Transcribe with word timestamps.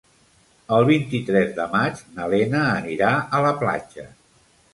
El 0.77 0.87
vint-i-tres 0.87 1.51
de 1.59 1.67
maig 1.75 2.01
na 2.15 2.25
Lena 2.33 2.63
anirà 2.79 3.11
a 3.19 3.43
la 3.49 3.53
platja. 3.63 4.09